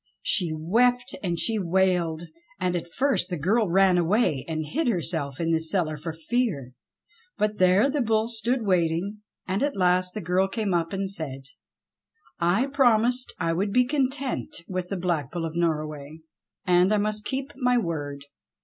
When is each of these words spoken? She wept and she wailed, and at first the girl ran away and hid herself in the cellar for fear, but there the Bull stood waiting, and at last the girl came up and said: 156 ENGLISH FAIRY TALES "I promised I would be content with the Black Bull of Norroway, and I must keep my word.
She 0.23 0.51
wept 0.51 1.13
and 1.21 1.37
she 1.39 1.59
wailed, 1.59 2.23
and 2.59 2.75
at 2.75 2.91
first 2.91 3.29
the 3.29 3.37
girl 3.37 3.69
ran 3.69 3.99
away 3.99 4.43
and 4.47 4.65
hid 4.65 4.87
herself 4.87 5.39
in 5.39 5.51
the 5.51 5.59
cellar 5.61 5.95
for 5.95 6.11
fear, 6.11 6.73
but 7.37 7.59
there 7.59 7.87
the 7.87 8.01
Bull 8.01 8.27
stood 8.27 8.63
waiting, 8.65 9.19
and 9.47 9.61
at 9.61 9.77
last 9.77 10.15
the 10.15 10.19
girl 10.21 10.47
came 10.47 10.73
up 10.73 10.91
and 10.91 11.07
said: 11.07 11.43
156 12.39 12.41
ENGLISH 12.53 12.55
FAIRY 12.57 12.65
TALES 12.65 12.73
"I 12.73 12.77
promised 12.95 13.33
I 13.39 13.53
would 13.53 13.71
be 13.71 13.85
content 13.85 14.61
with 14.67 14.89
the 14.89 14.97
Black 14.97 15.31
Bull 15.31 15.45
of 15.45 15.55
Norroway, 15.55 16.21
and 16.65 16.91
I 16.91 16.97
must 16.97 17.23
keep 17.23 17.53
my 17.55 17.77
word. 17.77 18.25